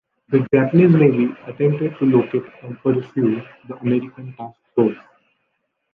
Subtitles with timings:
[0.29, 4.97] The Japanese Navy attempted to locate and pursue the American task force.